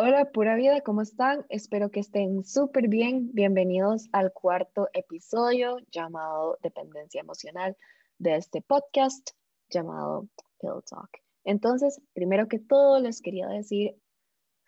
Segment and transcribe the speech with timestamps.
[0.00, 1.44] Hola, pura vida, ¿cómo están?
[1.48, 3.30] Espero que estén súper bien.
[3.32, 7.76] Bienvenidos al cuarto episodio llamado Dependencia Emocional
[8.18, 9.30] de este podcast
[9.68, 10.28] llamado
[10.60, 11.10] Pill Talk.
[11.42, 13.96] Entonces, primero que todo, les quería decir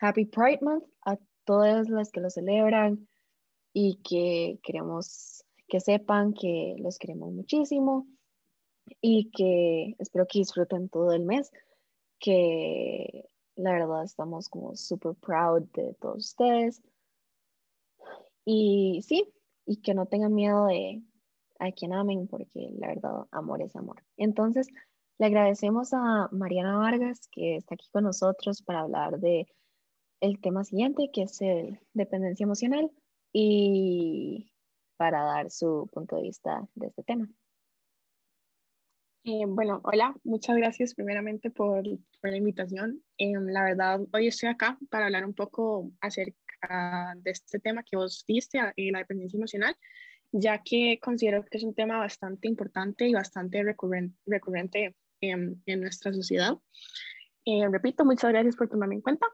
[0.00, 3.06] Happy Pride Month a todas las que lo celebran
[3.72, 8.08] y que queremos que sepan que los queremos muchísimo
[9.00, 11.52] y que espero que disfruten todo el mes,
[12.18, 16.82] que la verdad estamos como súper proud de todos ustedes.
[18.44, 19.32] Y sí,
[19.66, 21.02] y que no tengan miedo de
[21.58, 24.02] a quien amen, porque la verdad, amor es amor.
[24.16, 24.68] Entonces,
[25.18, 29.46] le agradecemos a Mariana Vargas que está aquí con nosotros para hablar de
[30.20, 32.90] el tema siguiente, que es el dependencia emocional,
[33.32, 34.52] y
[34.96, 37.28] para dar su punto de vista de este tema.
[39.22, 43.02] Eh, bueno, hola, muchas gracias primeramente por, por la invitación.
[43.18, 47.98] Eh, la verdad, hoy estoy acá para hablar un poco acerca de este tema que
[47.98, 49.76] vos diste, eh, la dependencia emocional,
[50.32, 56.14] ya que considero que es un tema bastante importante y bastante recurrente, en, en nuestra
[56.14, 56.54] sociedad.
[57.70, 59.26] repito, muchas gracias por tomarme en cuenta.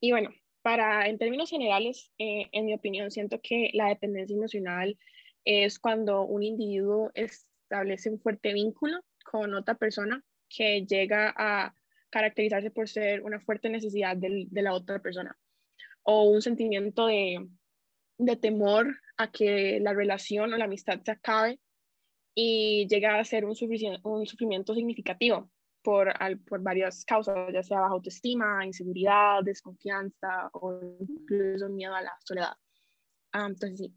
[0.00, 0.30] Y bueno,
[0.62, 4.98] para, en términos generales, en mi opinión, siento que la dependencia emocional
[5.44, 11.72] es cuando un individuo es establece un fuerte vínculo con otra persona que llega a
[12.10, 15.38] caracterizarse por ser una fuerte necesidad de la otra persona
[16.02, 17.48] o un sentimiento de,
[18.18, 21.60] de temor a que la relación o la amistad se acabe
[22.34, 23.54] y llega a ser un,
[24.02, 25.50] un sufrimiento significativo
[25.82, 26.12] por,
[26.48, 32.54] por varias causas, ya sea baja autoestima, inseguridad, desconfianza o incluso miedo a la soledad.
[33.32, 33.94] Ah, entonces, sí,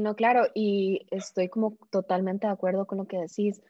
[0.00, 3.60] no, claro, y estoy como totalmente de acuerdo con lo que decís.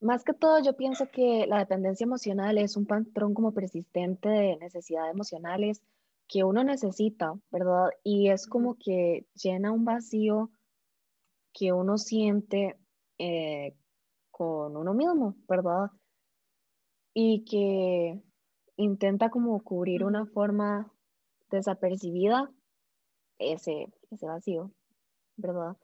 [0.00, 4.56] Más que todo, yo pienso que la dependencia emocional es un patrón como persistente de
[4.56, 5.80] necesidades emocionales
[6.28, 7.90] que uno necesita, ¿verdad?
[8.02, 10.50] Y es como que llena un vacío
[11.52, 12.76] que uno siente
[13.18, 13.76] eh,
[14.30, 15.90] con uno mismo, ¿verdad?
[17.14, 18.20] Y que
[18.76, 20.90] intenta como cubrir una forma
[21.50, 22.50] desapercibida
[23.38, 24.72] ese, ese vacío.
[25.42, 25.76] ¿Verdad?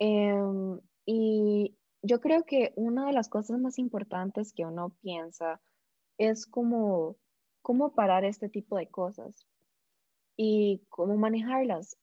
[0.00, 5.60] Em, y yo creo que una de las cosas más importantes que uno piensa
[6.18, 7.16] es como
[7.62, 9.46] cómo parar este tipo de cosas
[10.36, 11.96] y cómo manejarlas,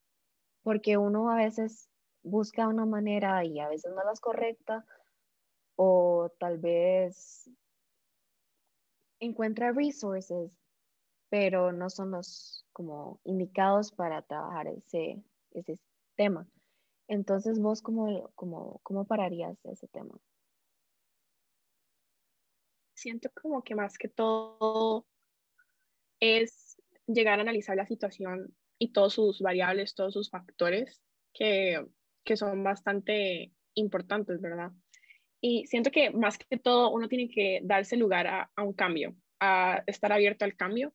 [0.63, 1.89] porque uno a veces
[2.23, 4.85] busca una manera y a veces no las correcta
[5.75, 7.49] o tal vez
[9.19, 10.51] encuentra resources,
[11.29, 15.77] pero no son los como indicados para trabajar ese, ese
[16.19, 16.45] tema.
[17.07, 20.19] Entonces, vos, ¿cómo, cómo, cómo pararías ese tema?
[22.93, 25.07] Siento como que más que todo
[26.19, 26.75] es
[27.07, 31.01] llegar a analizar la situación y todos sus variables, todos sus factores
[31.33, 31.85] que,
[32.25, 34.73] que son bastante importantes, ¿verdad?
[35.39, 39.15] Y siento que más que todo uno tiene que darse lugar a, a un cambio,
[39.39, 40.93] a estar abierto al cambio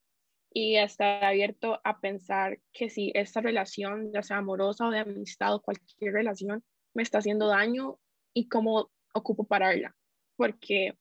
[0.56, 5.52] y estar abierto a pensar que si esta relación, ya sea amorosa o de amistad
[5.52, 6.62] o cualquier relación,
[6.94, 7.98] me está haciendo daño
[8.32, 9.96] y cómo ocupo pararla.
[10.36, 10.96] Porque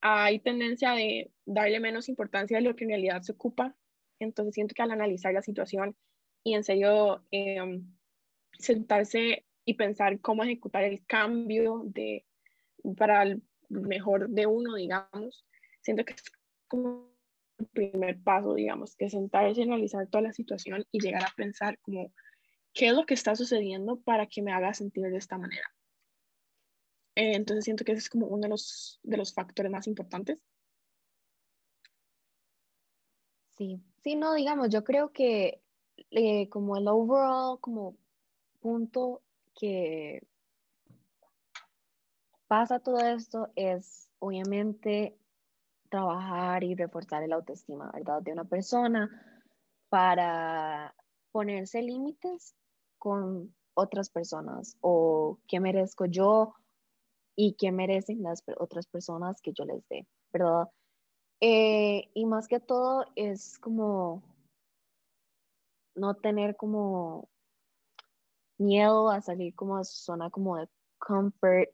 [0.00, 3.76] hay tendencia de darle menos importancia a lo que en realidad se ocupa.
[4.18, 5.94] Entonces siento que al analizar la situación
[6.42, 7.84] y en serio em,
[8.58, 12.24] sentarse y pensar cómo ejecutar el cambio de,
[12.96, 15.44] para el mejor de uno, digamos,
[15.82, 16.22] siento que es
[16.66, 17.09] como
[17.66, 22.12] primer paso, digamos, que sentarse y analizar toda la situación y llegar a pensar como,
[22.72, 25.74] ¿qué es lo que está sucediendo para que me haga sentir de esta manera?
[27.14, 30.38] Eh, entonces siento que ese es como uno de los, de los factores más importantes.
[33.50, 35.60] Sí, sí, no, digamos, yo creo que
[36.10, 37.96] eh, como el overall, como
[38.60, 39.22] punto
[39.54, 40.22] que
[42.46, 45.16] pasa todo esto es obviamente
[45.90, 48.22] trabajar y reforzar el autoestima, ¿verdad?
[48.22, 49.10] De una persona
[49.88, 50.94] para
[51.32, 52.54] ponerse límites
[52.98, 56.54] con otras personas o qué merezco yo
[57.36, 60.68] y qué merecen las otras personas que yo les dé, ¿verdad?
[61.40, 64.22] Eh, y más que todo es como
[65.94, 67.28] no tener como
[68.58, 71.70] miedo a salir como a zona como de comfort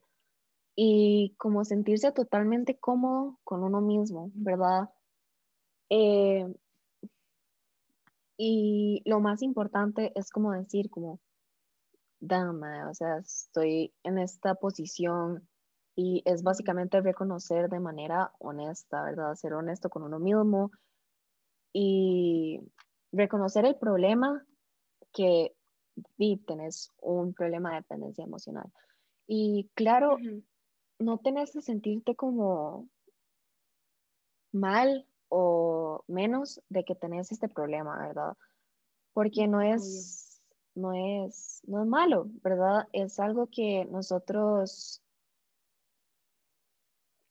[0.76, 4.90] y como sentirse totalmente cómodo con uno mismo, ¿verdad?
[5.90, 6.46] Eh,
[8.38, 11.20] y lo más importante es como decir, como,
[12.20, 15.48] dama, o sea, estoy en esta posición
[15.96, 19.34] Y es básicamente reconocer de manera honesta, ¿verdad?
[19.34, 20.70] Ser honesto con uno mismo
[21.72, 22.60] y
[23.12, 24.44] reconocer el problema
[25.12, 25.54] que
[26.46, 28.70] tenés un problema de dependencia emocional.
[29.26, 30.18] Y claro,
[30.98, 32.88] no tenés que sentirte como
[34.52, 38.36] mal o menos de que tenés este problema, ¿verdad?
[39.12, 40.42] Porque no es,
[40.74, 42.88] no es, no es malo, ¿verdad?
[42.92, 45.02] Es algo que nosotros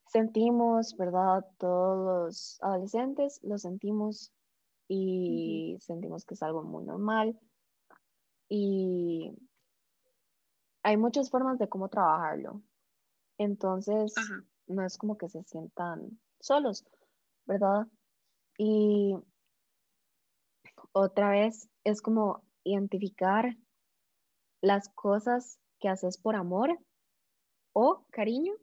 [0.08, 1.46] sentimos, ¿verdad?
[1.58, 4.32] Todos los adolescentes lo sentimos
[4.88, 7.40] y sentimos que es algo muy normal.
[8.48, 9.34] Y
[10.84, 12.62] hay muchas formas de cómo trabajarlo.
[13.38, 14.14] Entonces,
[14.68, 16.86] no es como que se sientan solos,
[17.46, 17.88] ¿verdad?
[18.58, 19.16] Y
[20.92, 23.56] otra vez es como identificar
[24.62, 26.80] las cosas que haces por amor
[27.74, 28.54] o cariño,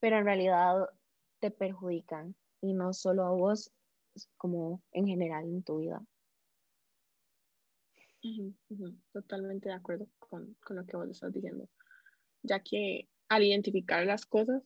[0.00, 0.88] pero en realidad
[1.40, 3.70] te perjudican y no solo a vos,
[4.36, 6.02] como en general en tu vida.
[9.12, 11.68] Totalmente de acuerdo con, con, lo que vos estás diciendo,
[12.42, 14.62] ya que al identificar las cosas,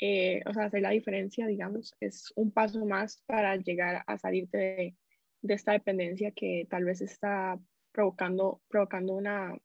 [0.00, 4.58] eh, o sea, hacer la diferencia, digamos, es un paso más para llegar a salirte
[4.58, 4.96] de,
[5.42, 7.58] de esta dependencia que tal vez está
[7.92, 9.56] provocando, provocando una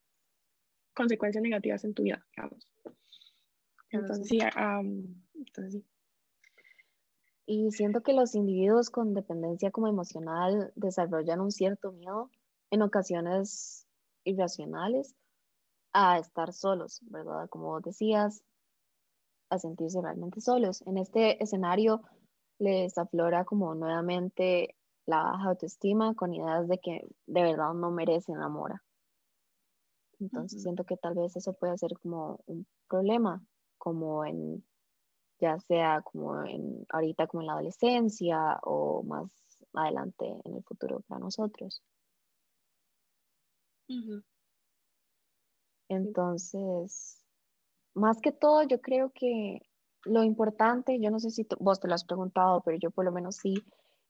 [0.93, 2.67] consecuencias negativas en tu vida, digamos.
[3.89, 4.39] Entonces, sí,
[5.33, 5.85] entonces, sí.
[7.45, 12.29] Y siento que los individuos con dependencia como emocional desarrollan un cierto miedo,
[12.69, 13.87] en ocasiones
[14.23, 15.15] irracionales,
[15.93, 17.49] a estar solos, ¿verdad?
[17.49, 18.43] Como decías,
[19.49, 20.81] a sentirse realmente solos.
[20.85, 22.01] En este escenario
[22.59, 24.75] les aflora como nuevamente
[25.05, 28.81] la baja autoestima con ideas de que de verdad no merecen amor.
[30.19, 33.41] Entonces siento que tal vez eso puede ser como un problema,
[33.77, 34.63] como en
[35.39, 39.29] ya sea como en ahorita como en la adolescencia o más
[39.73, 41.81] adelante en el futuro para nosotros.
[45.89, 47.25] Entonces,
[47.93, 49.61] más que todo, yo creo que
[50.05, 53.11] lo importante, yo no sé si vos te lo has preguntado, pero yo por lo
[53.11, 53.55] menos sí,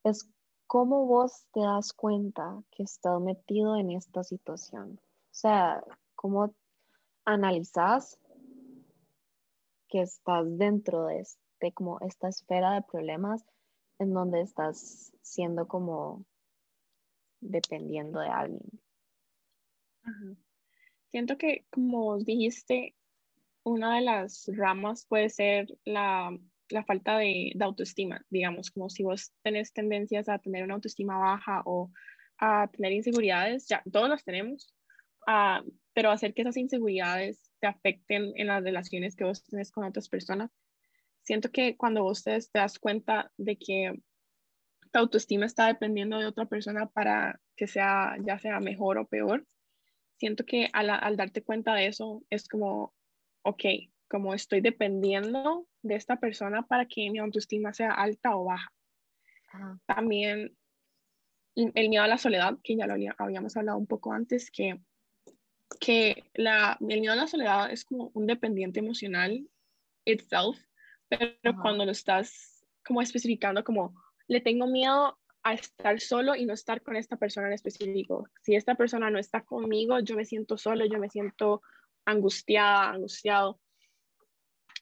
[0.04, 0.30] es
[0.68, 5.00] cómo vos te das cuenta que estás metido en esta situación.
[5.02, 5.84] O sea,
[6.16, 6.54] cómo
[7.26, 8.20] analizas
[9.88, 13.44] que estás dentro de este, como esta esfera de problemas
[13.98, 16.26] en donde estás siendo como
[17.42, 18.82] dependiendo de alguien.
[21.12, 22.96] Siento que, como dijiste,
[23.64, 26.38] una de las ramas puede ser la,
[26.70, 31.62] la falta de, autoestima, digamos, como si vos tenés tendencias a tener una autoestima baja
[31.66, 31.92] o
[32.38, 34.74] a tener inseguridades, ya todos las tenemos,
[35.28, 39.84] uh, pero hacer que esas inseguridades te afecten en las relaciones que vos tenés con
[39.84, 40.52] otras personas.
[41.24, 44.02] Siento que cuando vos te, das cuenta de que
[44.92, 49.46] tu autoestima está dependiendo de otra persona para que sea, ya sea mejor o peor,
[50.20, 52.94] siento que al, al darte cuenta de eso es como,
[53.44, 53.64] ok,
[54.10, 58.72] como estoy dependiendo de esta persona para que mi autoestima sea alta o baja.
[59.86, 60.56] También
[61.56, 64.80] el miedo a la soledad, que ya lo habíamos hablado un poco antes, que
[65.80, 69.48] que la, el miedo a la soledad es como un dependiente emocional
[70.06, 70.58] itself,
[71.08, 73.94] pero cuando lo estás como especificando como
[74.28, 78.28] le tengo miedo a estar solo y no estar con esta persona en específico.
[78.42, 81.62] Si esta persona no está conmigo, yo me siento solo, yo me siento
[82.06, 83.60] angustiada, angustiado.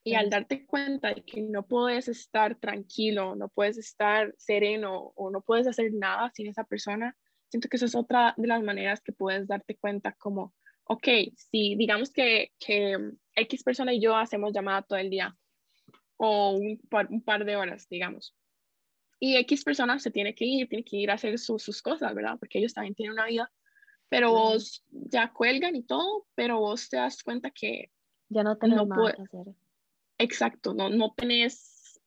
[0.03, 5.29] Y al darte cuenta de que no puedes estar tranquilo, no puedes estar sereno o
[5.29, 7.15] no puedes hacer nada sin esa persona,
[7.49, 10.53] siento que eso es otra de las maneras que puedes darte cuenta como
[10.87, 12.97] ok, si digamos que, que
[13.35, 15.35] X persona y yo hacemos llamada todo el día
[16.17, 18.35] o un par, un par de horas, digamos,
[19.19, 22.37] y X persona se tiene que ir, tiene que ir a hacer sus cosas, ¿verdad?
[22.39, 23.51] Porque ellos también tienen una vida,
[24.09, 27.91] pero vos ya cuelgan y todo, pero vos te das cuenta que
[28.29, 29.53] ya no tenés nada que hacer.
[30.19, 31.99] Exacto, no, no tenés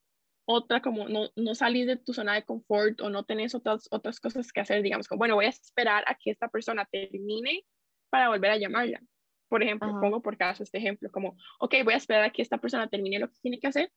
[0.45, 4.19] otra como, no, no salís de tu zona de confort o no tenés otras, otras
[4.19, 7.65] cosas que hacer, digamos, como, bueno, voy a esperar a que esta persona termine
[8.09, 9.01] para volver a llamarla.
[9.47, 12.57] Por ejemplo, pongo por caso este ejemplo, como, ok, voy a esperar a que esta
[12.57, 13.91] persona termine lo que tiene que hacer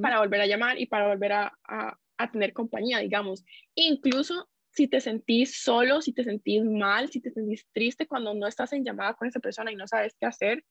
[0.00, 3.44] para volver a llamar y para volver a, a, tener compañía, digamos.
[3.74, 8.46] Incluso si te sentís solo, si te sentís mal, si te sentís triste cuando no
[8.46, 10.64] estás en llamada con esa persona y no sabes qué hacer,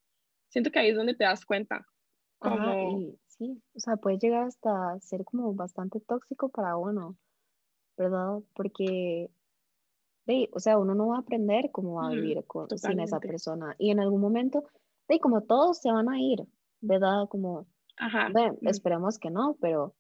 [0.49, 1.85] siento que ahí es donde te das cuenta.
[2.39, 3.13] Como...
[3.27, 7.17] sí, o sea, puede llegar hasta ser como bastante tóxico para uno,
[7.97, 8.39] ¿verdad?
[8.53, 9.29] Porque
[10.51, 13.75] o sea, uno no va a aprender cómo va a vivir con, sin esa persona.
[13.77, 14.63] Y en algún momento,
[15.07, 16.45] de como todos se van a ir,
[16.81, 17.27] ¿verdad?
[17.29, 17.67] Como,
[18.31, 19.95] bueno, esperemos que no, pero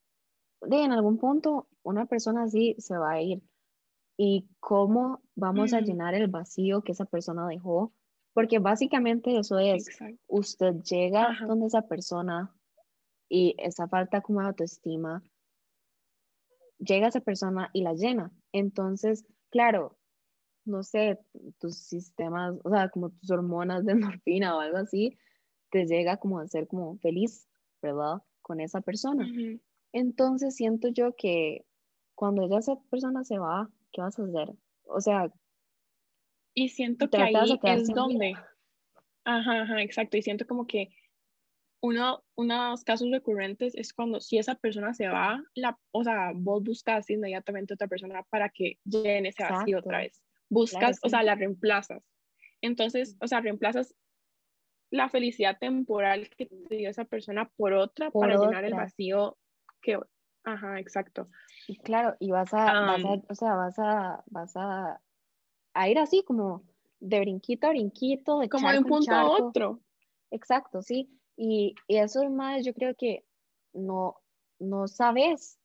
[0.61, 3.41] de en algún punto una persona así se va a ir.
[4.17, 7.91] ¿Y cómo vamos a llenar el vacío que esa persona dejó?
[8.33, 9.87] Porque básicamente eso es,
[10.27, 12.55] usted llega donde esa persona
[13.27, 15.23] y esa falta como de autoestima,
[16.77, 18.31] llega esa persona y la llena.
[18.51, 19.97] Entonces, claro,
[20.65, 21.19] no sé,
[21.59, 25.17] tus sistemas, o sea, como tus hormonas de endorfina o algo así,
[25.71, 27.47] te llega como a ser como feliz,
[27.83, 28.23] ¿verdad?
[28.41, 29.27] Con esa persona.
[29.91, 31.65] Entonces siento yo que
[32.15, 34.55] cuando ya esa persona se va, ¿qué vas a hacer?
[34.85, 35.31] O sea...
[36.55, 38.33] Y siento que ahí es donde...
[39.25, 40.17] Ajá, ajá, exacto.
[40.17, 40.89] Y siento como que
[41.81, 46.63] uno, unos casos recurrentes es cuando si esa persona se va, la, o sea, vos
[46.63, 50.21] buscas inmediatamente otra persona para que llene ese vacío otra vez.
[50.49, 52.03] Buscas, o sea, la reemplazas.
[52.61, 53.95] Entonces, o sea, reemplazas
[54.93, 59.39] la felicidad temporal que te dio esa persona por otra para llenar el vacío
[59.81, 59.99] que,
[60.43, 61.29] ajá, exacto.
[61.67, 62.95] Y claro, y vas a,
[63.27, 65.01] o sea, vas a, vas a,
[65.73, 66.61] a, ir así como
[66.99, 69.79] de brinquito a brinquito, de como de un punto a otro.
[70.29, 71.09] Exacto, sí.
[71.35, 73.25] Y, y eso más, yo creo que
[73.73, 74.17] no,
[74.59, 75.59] no sabes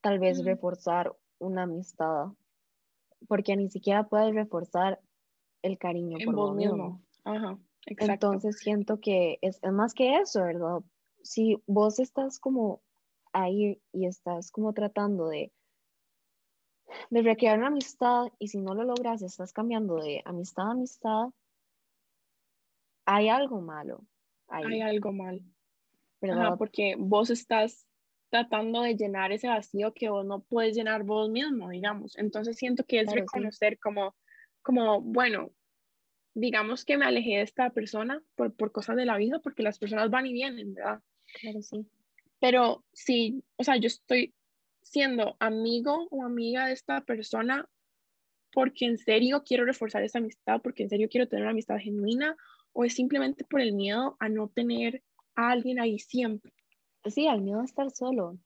[0.00, 2.32] tal vez reforzar una amistad,
[3.28, 5.00] porque ni siquiera puedes reforzar
[5.62, 7.00] el cariño por vos mismo.
[7.22, 7.56] Ajá,
[7.86, 8.32] exacto.
[8.32, 10.80] Entonces siento que es, es, más que eso, ¿verdad?
[11.22, 12.82] Si vos estás como
[13.32, 15.52] ahí y estás como tratando de,
[17.10, 21.28] de recrear una amistad y si no lo logras, estás cambiando de amistad a amistad,
[23.04, 24.04] hay algo malo.
[24.48, 25.42] Hay algo mal.
[26.58, 27.86] porque vos estás
[28.30, 32.16] tratando de llenar ese vacío que vos no puedes llenar vos mismo, digamos.
[32.18, 34.14] Entonces siento que es reconocer como,
[34.62, 35.50] como, bueno,
[36.38, 39.78] digamos que me alejé de esta persona por, por cosas de la vida, porque las
[39.78, 41.00] personas van y vienen, ¿verdad?
[41.40, 41.86] Claro, sí.
[42.40, 44.34] Pero si, o sea, yo estoy
[44.82, 47.68] siendo amigo o amiga de esta persona
[48.52, 52.36] porque en serio quiero reforzar esa amistad, porque en serio quiero tener una amistad genuina,
[52.72, 55.02] o es simplemente por el miedo a no tener
[55.34, 56.52] a alguien ahí siempre.
[57.04, 58.38] Sí, al miedo a estar solo.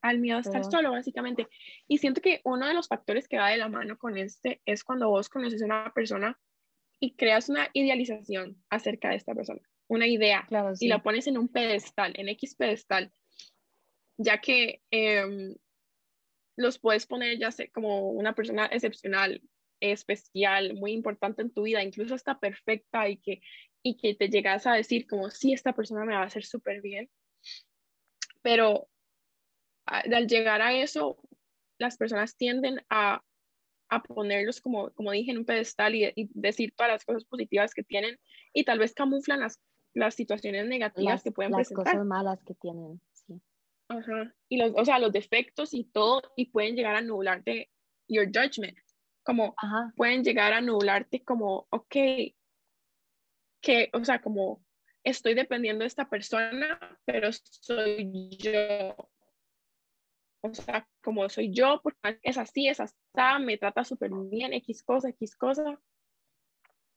[0.00, 1.48] Al miedo a estar solo, básicamente.
[1.86, 4.84] Y siento que uno de los factores que va de la mano con este es
[4.84, 6.38] cuando vos conoces a una persona
[7.00, 11.38] y creas una idealización acerca de esta persona, una idea, claro, y la pones en
[11.38, 13.12] un pedestal, en X pedestal,
[14.18, 15.54] ya que em,
[16.56, 19.42] los puedes poner ya sé, como una persona excepcional,
[19.80, 23.40] especial, muy importante en tu vida, incluso está perfecta y que,
[23.82, 26.82] y que te llegas a decir como, sí, esta persona me va a hacer súper
[26.82, 27.08] bien.
[28.42, 28.88] Pero
[29.86, 31.18] al llegar a eso,
[31.78, 33.22] las personas tienden a,
[33.88, 37.82] a ponerlos, como, como dije, en un pedestal y, decir todas las cosas positivas que
[37.82, 38.18] tienen
[38.52, 39.60] y tal vez camuflan las,
[39.94, 41.84] las situaciones negativas que pueden las presentar.
[41.84, 43.40] Las cosas malas que tienen, sí.
[43.88, 44.34] Ajá.
[44.48, 47.70] Y los, o sea, los defectos y todo, y pueden llegar a nublarte
[48.08, 48.78] your judgment
[49.28, 49.54] como
[49.94, 51.94] pueden llegar a nublarte como, ok,
[53.60, 54.64] que, o sea, como
[55.04, 58.96] estoy dependiendo de esta persona, pero soy yo.
[60.40, 62.94] O sea, como soy yo, porque es así, es así,
[63.40, 65.80] me trata súper bien, X cosa, X cosa.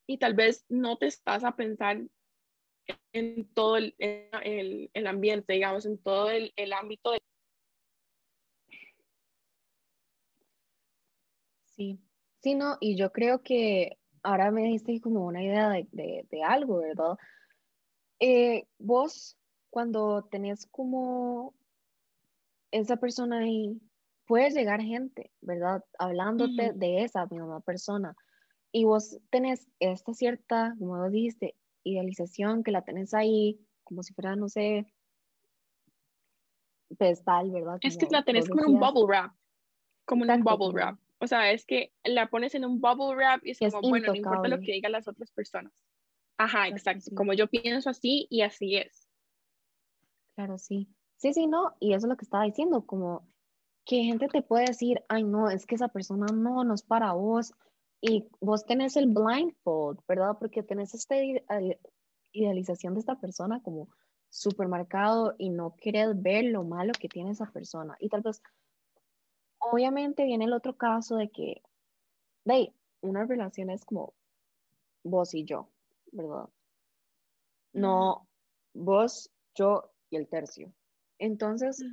[0.08, 2.02] Y tal vez no te estás a pensar
[3.14, 7.22] en todo el, el, el ambiente, digamos, en todo el, el ámbito de...
[11.66, 12.00] Sí,
[12.42, 16.80] Sí, no, y yo creo que ahora me diste como una idea de, de, algo,
[16.80, 17.16] ¿verdad?
[18.20, 19.38] Eh, vos,
[19.70, 21.54] cuando tenés como
[22.72, 23.80] esa persona ahí,
[24.26, 25.84] puedes llegar gente, ¿verdad?
[26.00, 28.16] Hablándote de esa misma persona.
[28.72, 34.14] Y vos tenés esta cierta, como vos dijiste, idealización que la tenés ahí, como si
[34.14, 34.86] fuera, no sé,
[36.98, 37.78] pedestal, ¿verdad?
[37.82, 39.34] es que la tenés como un bubble wrap,
[40.06, 40.98] como un bubble wrap.
[41.20, 44.16] O sea, es que la pones en un bubble wrap y es, como, bueno, no
[44.16, 45.74] importa lo que digan las otras personas.
[46.38, 47.12] Ajá, exacto.
[47.16, 49.08] Como yo pienso así y así es.
[50.36, 50.88] Claro, sí.
[51.22, 51.76] Sí, sí, no.
[51.80, 53.28] Y eso es lo que estaba diciendo, como
[53.86, 57.14] que gente te puede decir, ay, no, es que esa persona no, no es para
[57.14, 57.54] vos.
[58.02, 60.38] Y vos tenés el blindfold, ¿verdad?
[60.40, 61.16] Porque tenés esta
[62.32, 63.88] idealización de esta persona como
[64.30, 67.96] supermercado y no querés ver lo malo que tiene esa persona.
[68.00, 68.42] Y tal vez
[69.60, 71.62] obviamente viene el otro caso de que,
[72.46, 74.16] de una relación es como
[75.04, 75.70] vos y yo,
[76.12, 76.50] ¿verdad?
[77.74, 78.28] No
[78.74, 80.74] vos, yo y el tercio.
[81.22, 81.86] Entonces,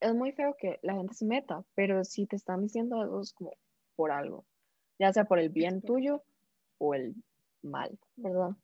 [0.00, 3.34] es muy feo que la gente se meta, pero si te están diciendo algo es
[3.34, 3.52] como
[3.94, 4.46] por algo,
[4.98, 6.24] ya sea por el bien tuyo
[6.78, 7.14] o el
[7.62, 8.56] mal, ¿verdad?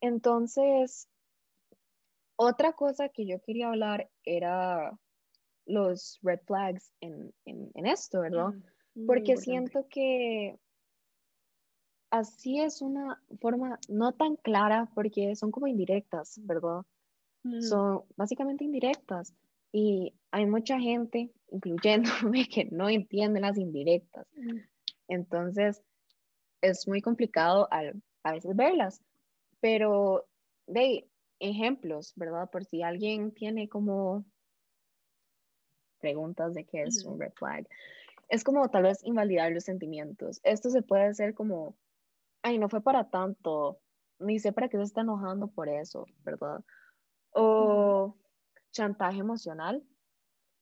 [0.00, 1.08] Entonces,
[2.34, 4.98] otra cosa que yo quería hablar era
[5.64, 7.32] los red flags en,
[7.74, 8.54] esto, ¿verdad?
[9.06, 10.58] Porque siento que
[12.10, 16.82] así es una forma no tan clara, porque son como indirectas, ¿verdad?
[17.60, 19.34] Son básicamente indirectas.
[19.72, 24.26] Y hay mucha gente, incluyéndome, que no entiende las indirectas.
[25.08, 25.82] Entonces,
[26.60, 29.02] es muy complicado a veces verlas.
[29.60, 30.26] Pero
[30.66, 31.08] de
[31.40, 32.50] ejemplos, ¿verdad?
[32.50, 34.24] Por si alguien tiene como
[36.02, 37.66] preguntas de qué es un red flag.
[38.28, 40.40] Es como tal vez invalidar los sentimientos.
[40.42, 41.76] Esto se puede hacer como,
[42.42, 43.78] ay, no fue para tanto,
[44.18, 46.62] ni sé para qué se está enojando por eso, ¿verdad?
[47.32, 48.16] O
[48.70, 49.82] chantaje emocional,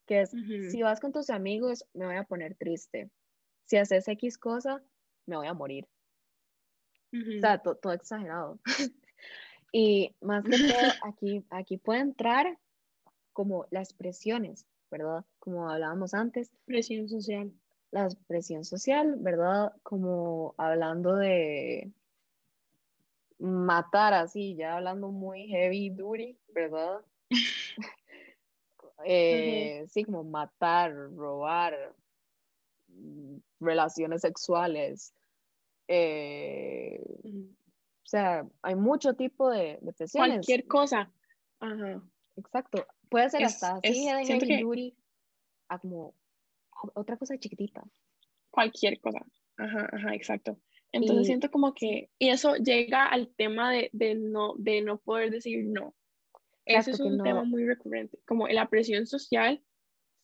[0.06, 0.30] que es,
[0.70, 3.10] si vas con tus amigos, me voy a poner triste.
[3.64, 4.82] Si haces X cosa,
[5.26, 5.86] me voy a morir.
[7.12, 8.58] O sea, todo exagerado.
[9.72, 10.58] y más que todo,
[11.04, 12.58] aquí, aquí puede entrar
[13.32, 15.24] como las presiones, ¿verdad?
[15.38, 16.50] Como hablábamos antes.
[16.66, 17.52] Presión social.
[17.92, 19.72] La presión social, ¿verdad?
[19.82, 21.92] Como hablando de
[23.40, 27.04] matar así, ya hablando muy heavy duty, ¿verdad?
[29.02, 31.74] Eh, sí, como matar, robar,
[32.88, 35.14] mm, relaciones sexuales.
[35.88, 40.34] Eh, o sea, hay mucho tipo de, de presiones.
[40.34, 41.10] Cualquier cosa.
[41.60, 42.02] Ajá.
[42.36, 42.86] Exacto.
[43.08, 44.96] Puede ser hasta así de heavy duty
[45.68, 46.14] a como
[46.94, 47.82] otra cosa chiquitita.
[48.50, 49.20] Cualquier cosa.
[49.56, 50.58] Ajá, ajá, exacto.
[50.92, 55.30] Entonces siento como que, y eso llega al tema de, de, no, de no poder
[55.30, 55.94] decir no.
[56.64, 58.18] Ese es un tema muy recurrente.
[58.26, 59.62] Como la presión social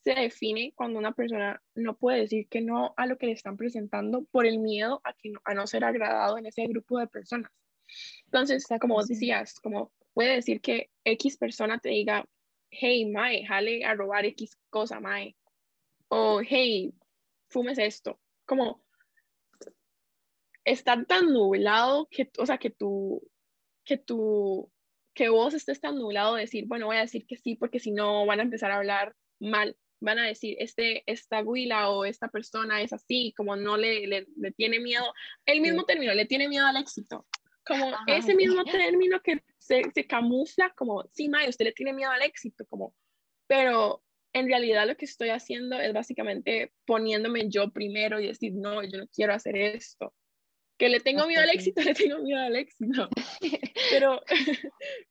[0.02, 3.56] se define cuando una persona no puede decir que no a lo que le están
[3.56, 7.08] presentando por el miedo a, que no, a no ser agradado en ese grupo de
[7.08, 7.50] personas.
[8.26, 12.24] Entonces, como decías, como puede decir que X persona te diga,
[12.70, 15.36] hey, Mae, jale a robar X cosa, Mae.
[16.08, 16.94] O hey,
[17.48, 18.20] fumes esto.
[18.44, 18.85] Como
[20.66, 23.22] estar tan nublado que, o sea, que tú,
[23.84, 24.70] que tú,
[25.14, 27.92] que vos estés tan nublado de decir, bueno, voy a decir que sí, porque si
[27.92, 29.76] no van a empezar a hablar mal.
[29.98, 34.26] Van a decir, este, esta huila o esta persona es así, como no le, le,
[34.56, 35.04] tiene miedo.
[35.46, 37.26] El mismo término, le tiene miedo al éxito.
[37.64, 42.10] Como ese mismo término que se, se camufla como, sí, Mae, usted le tiene miedo
[42.10, 42.94] al éxito, como,
[43.46, 48.82] pero en realidad lo que estoy haciendo es básicamente poniéndome yo primero y decir, no,
[48.84, 50.12] yo no quiero hacer esto.
[50.78, 53.08] Que le tengo miedo al éxito, le tengo miedo al éxito.
[53.90, 54.20] Pero,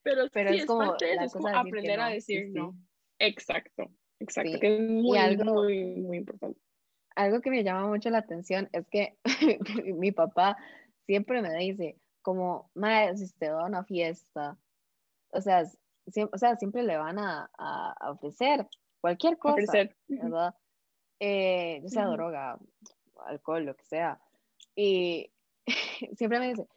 [0.04, 2.75] pero, pero sí, es, como, parte de eso, es como aprender a decir no.
[3.19, 6.60] Exacto, exacto, que es muy, muy, muy importante.
[7.15, 9.17] Algo que me llama mucho la atención es que
[9.95, 10.58] mi papá
[11.06, 14.58] siempre me dice, como, madre, si usted va a una fiesta,
[15.30, 15.63] o sea,
[16.08, 18.67] siempre, o sea, siempre le van a, a, ofrecer
[18.99, 19.95] cualquier cosa, ofrecer.
[20.08, 20.54] ¿verdad?
[21.19, 22.60] Eh, sea, droga,
[23.28, 24.19] alcohol, lo que sea.
[24.75, 25.32] Y
[26.17, 26.67] siempre me dice,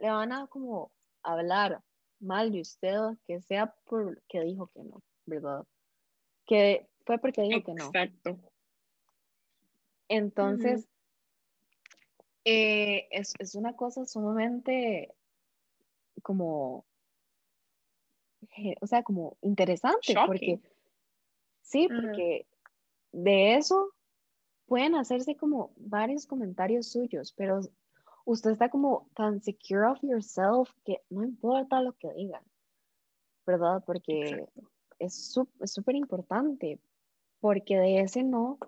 [0.00, 0.90] le van a como
[1.22, 1.82] hablar
[2.20, 5.64] mal de usted, que sea porque dijo que no, ¿verdad?
[6.46, 7.86] Que fue porque dijo que no.
[7.86, 8.38] Exacto.
[10.08, 10.88] Entonces,
[12.44, 15.12] eh, es, es, una cosa sumamente
[16.22, 16.84] como,
[18.80, 20.60] o sea, como interesante, porque
[21.62, 22.46] sí, porque
[23.10, 23.92] de eso
[24.66, 27.60] pueden hacerse como varios comentarios suyos, pero
[28.24, 32.42] usted está como tan secure of yourself que no importa lo que digan,
[33.46, 33.82] ¿verdad?
[33.86, 34.46] Porque
[34.98, 35.32] es
[35.64, 36.80] súper importante,
[37.40, 38.58] porque de ese no,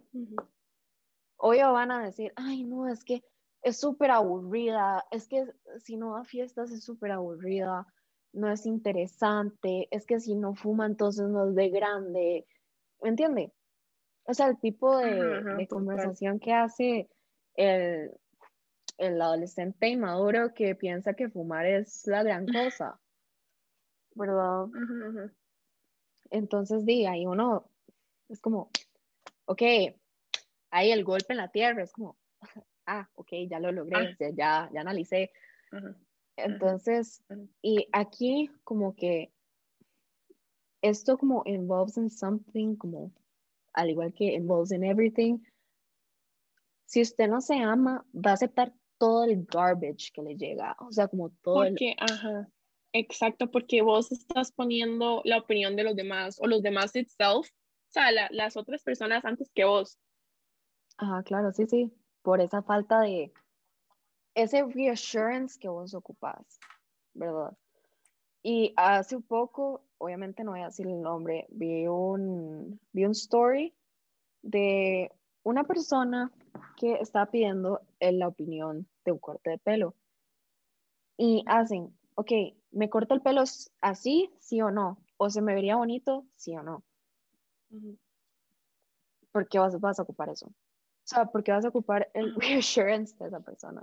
[1.36, 3.24] hoy van a decir, ay, no, es que
[3.62, 5.46] es súper aburrida, es que
[5.78, 7.86] si no da fiestas es súper aburrida,
[8.32, 12.46] no es interesante, es que si no fuma entonces no es de grande,
[13.02, 13.52] ¿me entiende?
[14.28, 17.08] O sea, el tipo de, conversación que hace
[17.54, 18.12] el,
[18.98, 23.00] el adolescente inmaduro que piensa que fumar es la gran cosa,
[24.14, 24.66] ¿verdad?
[26.30, 27.70] Entonces, di, ahí uno
[28.28, 28.68] es como,
[29.46, 29.62] ok,
[30.72, 32.18] ahí el golpe en la tierra, es como,
[32.86, 34.32] ah, ok, ya lo logré, ah.
[34.36, 35.32] ya, ya analicé.
[36.36, 37.22] Entonces,
[37.62, 39.32] y aquí como que
[40.82, 43.10] esto como involves in something, como
[43.78, 45.38] al igual que involves in everything,
[46.86, 50.90] si usted no se ama, va a aceptar todo el garbage que le llega, o
[50.90, 52.48] sea, como todo porque, ajá,
[52.92, 57.90] exacto, porque vos estás poniendo la opinión de los demás o los demás itself, o
[57.90, 59.98] sea, las otras personas antes que vos.
[60.96, 63.32] Ajá, claro, sí, sí por esa falta de
[64.34, 66.58] ese reassurance que vos ocupas.
[67.14, 67.56] ¿verdad?
[68.42, 73.74] Y hace poco, obviamente no voy a decir el nombre, vi un, vi un story
[74.42, 75.10] de
[75.42, 76.30] una persona
[76.76, 79.94] que está pidiendo la opinión de un corte de pelo.
[81.16, 82.30] Y hacen, ok,
[82.70, 83.42] ¿me corto el pelo
[83.80, 84.98] así, sí o no?
[85.16, 86.84] ¿O se me vería bonito, sí o no?
[89.32, 90.46] ¿Por qué vas, vas a ocupar eso?
[90.46, 90.54] O
[91.04, 93.82] sea, ¿por qué vas a ocupar el reassurance de esa persona?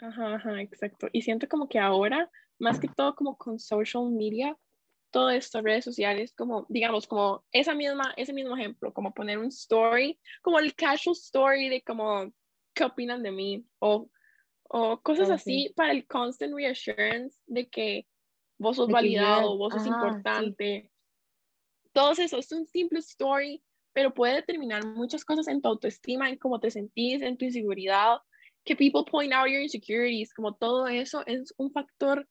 [0.00, 1.08] Ajá, ajá, exacto.
[1.12, 4.56] Y siento como que ahora, más que todo como con social media,
[5.10, 9.46] todo esto, redes sociales, como, digamos, como esa misma, ese mismo ejemplo, como poner un
[9.46, 12.32] story, como el casual story de como,
[12.74, 13.64] ¿qué opinan de mí?
[13.78, 14.10] O,
[14.64, 18.08] o cosas oh, así para el constant reassurance de que
[18.58, 20.90] vos sos validado, vos sos importante.
[21.92, 23.62] Todo eso es un simple story,
[23.92, 28.18] pero puede determinar muchas cosas en tu autoestima, en cómo te sentís, en tu inseguridad,
[28.64, 32.26] que people point out your insecurities, como todo eso es un factor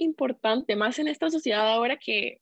[0.00, 2.40] importante, más en esta sociedad ahora que,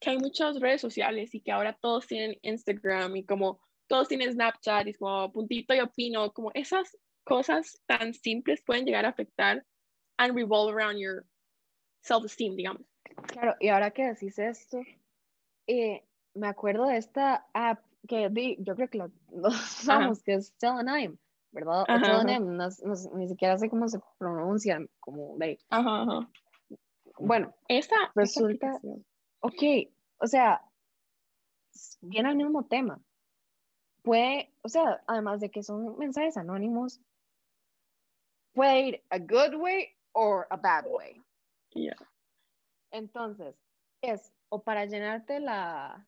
[0.00, 4.32] que hay muchas redes sociales y que ahora todos tienen Instagram y como todos tienen
[4.32, 9.64] Snapchat y como puntito y opino, como esas cosas tan simples pueden llegar a afectar
[10.18, 11.24] and revolve around your
[12.02, 12.82] self-esteem, digamos.
[13.26, 14.80] Claro, y ahora que decís esto,
[15.66, 19.10] eh, me acuerdo de esta app que yo creo que lo,
[19.48, 21.18] usamos, que es Telenym,
[21.50, 21.84] ¿verdad?
[23.14, 25.58] ni siquiera sé cómo se pronuncia, como de...
[25.70, 26.30] Ajá, ajá.
[27.20, 28.80] Bueno, esa resulta,
[29.40, 29.62] ok,
[30.18, 30.62] o sea,
[32.00, 33.00] viene al mismo tema.
[34.02, 37.00] Puede, o sea, además de que son mensajes anónimos,
[38.52, 41.22] puede ir a good way or a bad way.
[41.74, 41.96] Yeah.
[42.90, 43.54] Entonces,
[44.00, 46.06] es o para llenarte la,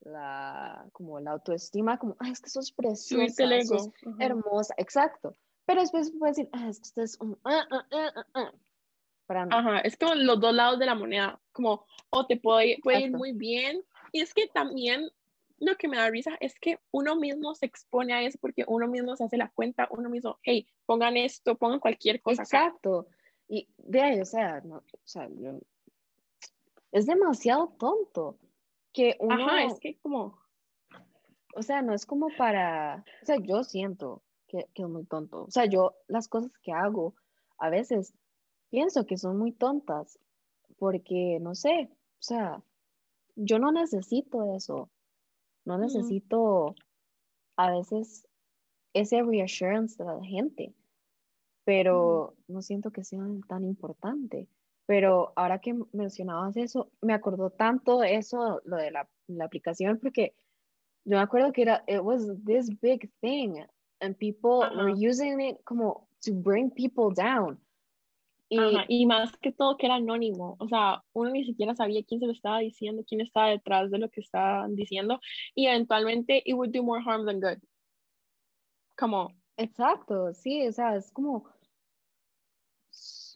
[0.00, 5.36] la, como la autoestima, como, Ay, es que sos preciosa, sos hermosa, exacto.
[5.66, 8.52] Pero después puedes decir, es que usted es un, ah,
[9.30, 13.12] Ajá, es como los dos lados de la moneda, como o te puede, puede ir
[13.12, 15.10] muy bien, y es que también
[15.58, 18.88] lo que me da risa es que uno mismo se expone a eso porque uno
[18.88, 22.42] mismo se hace la cuenta, uno mismo, hey, pongan esto, pongan cualquier cosa.
[22.42, 23.06] Exacto,
[23.48, 25.28] y de ahí, o sea, no, o sea
[26.92, 28.38] es demasiado tonto
[28.92, 29.46] que uno...
[29.46, 30.38] Ajá, es que como...
[31.54, 33.04] O sea, no es como para...
[33.22, 35.44] O sea, yo siento que, que es muy tonto.
[35.44, 37.14] O sea, yo las cosas que hago
[37.58, 38.14] a veces
[38.70, 40.18] pienso que son muy tontas
[40.78, 42.62] porque, no sé, o sea,
[43.36, 44.90] yo no necesito eso,
[45.64, 46.74] no necesito
[47.56, 48.26] a veces
[48.94, 50.74] ese reassurance de la gente,
[51.64, 54.48] pero no siento que sea tan importante.
[54.86, 60.34] Pero ahora que mencionabas eso, me acordó tanto eso, lo de la, la aplicación, porque
[61.04, 63.62] yo me acuerdo que era, it was this big thing,
[64.00, 67.58] and people were using it como to bring people down.
[68.52, 72.26] Y, más que todo que era anónimo, o sea, uno ni siquiera sabía quién se
[72.26, 75.20] lo estaba diciendo, quién estaba detrás de lo que estaban diciendo,
[75.54, 77.62] y eventualmente it would do more harm than good.
[78.96, 79.32] Como.
[79.56, 81.44] Exacto, sí, o sea, es como,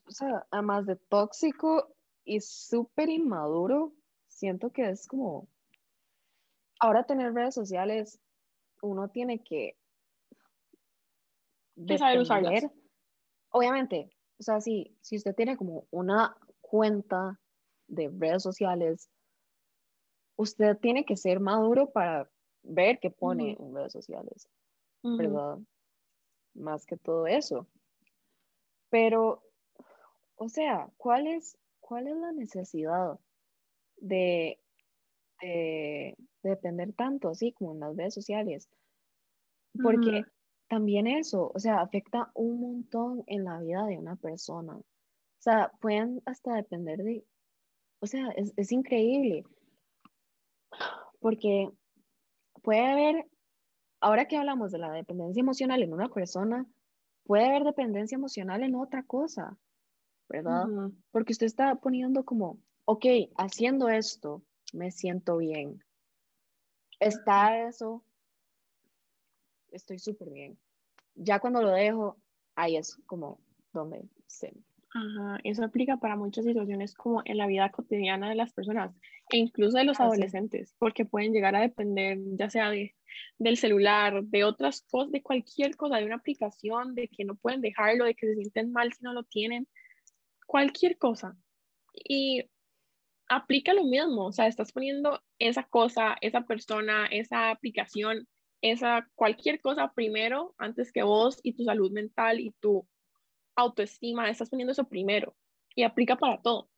[0.07, 3.93] o sea, además de tóxico y súper inmaduro,
[4.27, 5.47] siento que es como,
[6.81, 8.21] ahora tener redes sociales,
[8.83, 9.77] uno tiene que...
[11.99, 12.67] saber usarlas.
[13.51, 17.41] Obviamente, o sea, si, si usted tiene como una cuenta
[17.87, 19.09] de redes sociales,
[20.37, 22.29] usted tiene que ser maduro para
[22.63, 24.49] ver qué pone en redes sociales,
[25.03, 25.59] ¿verdad?
[26.55, 27.67] Más que todo eso.
[28.91, 29.43] Pero,
[30.37, 33.19] o sea, ¿cuál es, cuál es la necesidad
[33.97, 34.59] de,
[35.41, 38.69] de, depender tanto así como en las redes sociales?
[39.83, 40.25] Porque
[40.69, 44.77] también eso, o sea, afecta un montón en la vida de una persona.
[44.77, 44.85] O
[45.39, 47.25] sea, pueden hasta depender de,
[48.01, 49.45] o sea, es, es increíble.
[51.21, 51.71] Porque
[52.63, 53.27] puede haber,
[54.01, 56.67] ahora que hablamos de la dependencia emocional en una persona,
[57.25, 59.57] puede haber dependencia emocional en otra cosa,
[60.29, 60.67] ¿verdad?
[61.11, 63.05] Porque usted está poniendo como, ok,
[63.37, 65.83] haciendo esto, me siento bien.
[67.01, 68.05] Está eso
[69.75, 70.59] estoy súper bien.
[71.15, 72.17] Ya cuando lo dejo,
[72.55, 73.41] ahí es como
[73.73, 74.55] donde se...
[74.97, 78.95] Ajá, eso aplica para muchas situaciones como en la vida cotidiana de las personas
[79.29, 82.95] e incluso de los ah, adolescentes, porque pueden llegar a depender ya sea de,
[83.39, 87.61] del celular, de otras cosas, de cualquier cosa, de una aplicación, de que no pueden
[87.61, 89.67] dejarlo, de que se sienten mal si no lo tienen,
[90.47, 91.37] cualquier cosa.
[91.93, 92.49] Y
[93.29, 98.29] aplica lo mismo, o sea, estás poniendo esa cosa, esa persona, esa aplicación
[98.71, 102.87] esa cualquier cosa primero antes que vos y tu salud mental y tu
[103.57, 105.37] autoestima, estás poniendo eso primero.
[105.75, 106.71] Y aplica para todo.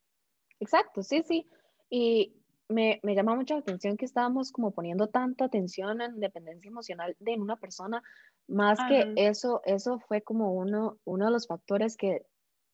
[0.59, 1.46] Exacto, sí, sí.
[1.88, 2.35] Y
[2.68, 7.14] me, me, llama mucho la atención que estábamos como poniendo tanta atención en dependencia emocional
[7.20, 8.03] de una persona,
[8.49, 12.27] más que eso, eso fue como uno, uno de los factores que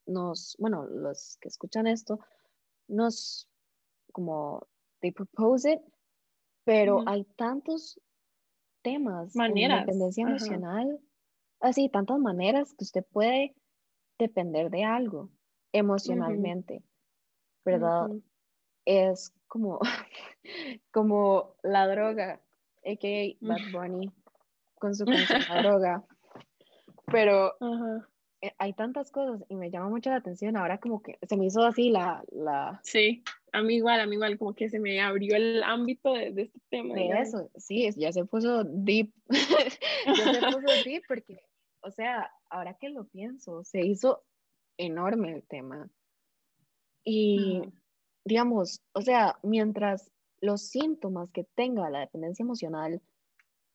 [0.06, 2.18] nos, bueno, los que escuchan esto,
[2.88, 3.46] nos
[4.12, 4.66] como,
[5.00, 5.80] they propose it,
[6.64, 8.00] pero hay tantos
[8.82, 9.80] temas maneras.
[9.80, 11.00] en dependencia emocional,
[11.60, 13.54] así, tantas maneras que usted puede
[14.18, 15.30] depender de algo
[15.72, 16.82] emocionalmente,
[17.64, 18.10] ¿verdad?
[18.84, 19.80] Es como,
[20.92, 22.40] como la droga,
[22.84, 23.36] a.k.a.
[23.40, 24.12] Bad Bunny,
[24.74, 26.04] con su canción La droga.
[27.06, 27.52] Pero
[28.40, 30.56] eh, hay tantas cosas y me llama mucho la atención.
[30.56, 32.22] Ahora como que se me hizo así la...
[32.30, 32.80] la...
[32.82, 36.28] Sí, a mí igual, a mí igual, como que se me abrió el ámbito de,
[36.36, 36.94] este tema.
[36.94, 39.12] De eso, sí, ya se puso deep.
[40.06, 41.38] ya se puso deep porque,
[41.82, 44.24] o sea, ahora que lo pienso, se hizo
[44.78, 45.90] enorme el tema.
[47.04, 47.62] Y
[48.24, 50.10] digamos, o sea, mientras
[50.40, 53.02] los síntomas que tenga la dependencia emocional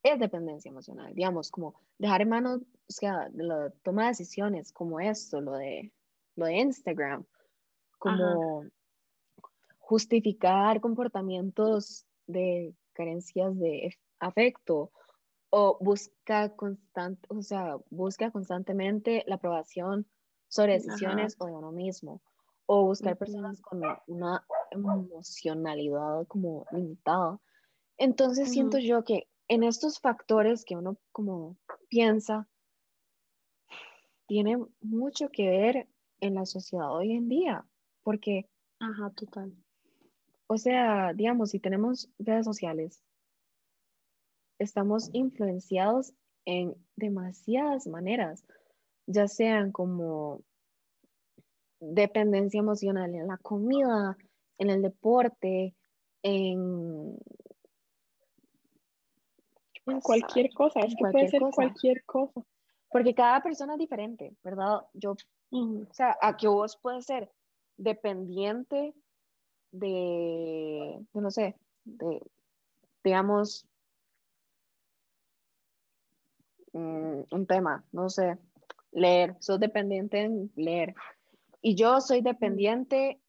[0.01, 4.99] es dependencia emocional, digamos, como dejar en manos, o sea, la toma de decisiones como
[4.99, 5.91] esto, lo de,
[6.35, 7.25] lo de Instagram,
[7.99, 8.63] como
[9.87, 14.91] justificar comportamientos de carencias de afecto
[15.49, 20.05] o busca constante, o sea, busca constantemente la aprobación
[20.49, 22.21] sobre decisiones o de uno mismo
[22.65, 27.39] o buscar personas con una emocionalidad como limitada.
[27.97, 31.55] Entonces siento yo que en estos factores que uno como
[31.87, 32.45] piensa,
[34.25, 35.87] tiene mucho que ver
[36.19, 37.65] en la sociedad hoy en día,
[38.03, 38.49] porque...
[38.79, 39.55] Ajá, total.
[40.47, 43.03] O sea, digamos, si tenemos redes sociales,
[44.59, 46.13] estamos influenciados
[46.45, 48.45] en demasiadas maneras,
[49.05, 50.41] ya sean como
[51.79, 54.17] dependencia emocional en la comida,
[54.57, 55.75] en el deporte,
[56.23, 57.17] en,
[59.85, 62.41] en cualquier cosa, es que puede ser cualquier cosa.
[62.89, 64.79] Porque cada persona es diferente, ¿verdad?
[64.93, 65.15] Yo,
[65.51, 67.29] o sea, a que vos puedes ser
[67.75, 68.93] dependiente
[69.71, 72.21] de, no sé, de,
[73.03, 73.65] digamos,
[76.73, 78.37] mm, un tema, no sé,
[78.91, 80.95] leer, sos dependiente en leer,
[81.61, 83.19] y yo soy dependiente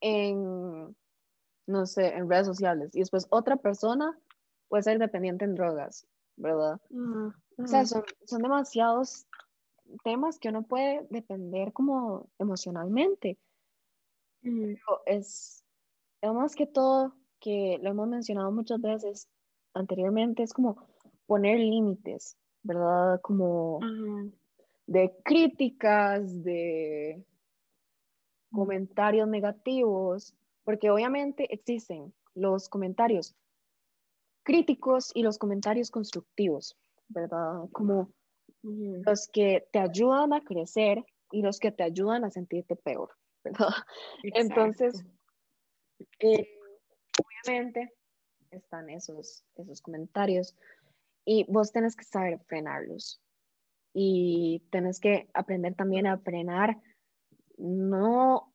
[0.00, 0.96] en,
[1.66, 2.94] no sé, en redes sociales.
[2.94, 4.18] Y después otra persona
[4.68, 6.06] puede ser dependiente en drogas,
[6.36, 6.80] ¿verdad?
[7.58, 9.26] O sea, son, son demasiados
[10.04, 13.38] temas que uno puede depender como emocionalmente.
[14.42, 15.65] es, es
[16.34, 19.28] más que todo, que lo hemos mencionado muchas veces
[19.74, 20.76] anteriormente, es como
[21.26, 23.20] poner límites, ¿verdad?
[23.20, 23.80] Como
[24.86, 27.24] de críticas, de
[28.50, 30.34] comentarios negativos,
[30.64, 33.34] porque obviamente existen los comentarios
[34.42, 36.76] críticos y los comentarios constructivos,
[37.08, 37.68] ¿verdad?
[37.72, 38.10] Como
[38.62, 43.10] los que te ayudan a crecer y los que te ayudan a sentirte peor,
[43.44, 43.74] ¿verdad?
[44.22, 45.04] Entonces,
[46.20, 46.58] eh,
[47.18, 47.92] obviamente
[48.50, 50.56] están esos, esos comentarios
[51.24, 53.20] y vos tenés que saber frenarlos
[53.92, 56.78] y tenés que aprender también a frenar
[57.58, 58.52] no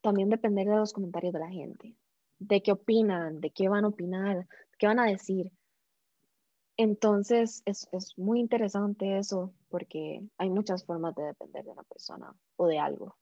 [0.00, 1.96] también depender de los comentarios de la gente,
[2.38, 4.46] de qué opinan, de qué van a opinar,
[4.78, 5.50] qué van a decir.
[6.76, 12.66] Entonces es, muy interesante eso porque hay muchas formas de depender de una persona o
[12.66, 13.16] de algo.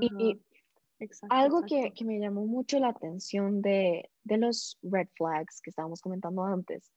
[0.00, 0.40] Y,
[1.28, 6.00] algo Que, que, me llamó mucho la atención de, de los red flags que estábamos
[6.00, 6.92] comentando antes,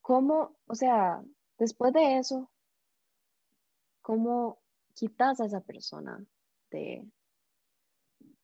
[0.00, 1.22] cómo, o sea,
[1.58, 2.50] después de eso,
[4.02, 4.58] cómo
[4.94, 6.24] quitas a esa persona
[6.70, 7.06] de,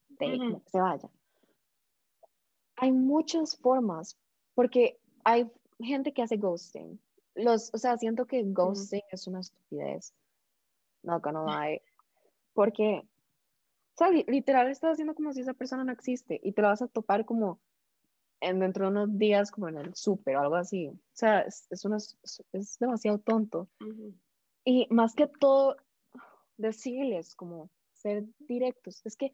[0.09, 1.09] de que se vaya.
[2.77, 4.17] Hay muchas formas,
[4.53, 6.99] porque hay gente que hace ghosting.
[7.35, 10.13] Los, o sea, siento que ghosting es una estupidez.
[11.03, 11.81] No gonna lie.
[12.53, 13.07] Porque,
[13.97, 16.83] o sea, literal estás haciendo como si esa persona no existe y te la vas
[16.83, 17.59] a topar como
[18.41, 20.89] en dentro de unos días como en el súper o algo así.
[20.89, 23.67] O sea, es, es, es demasiado tonto.
[24.63, 25.77] Y más que todo,
[26.57, 29.01] decirles, como ser directos.
[29.03, 29.33] Es que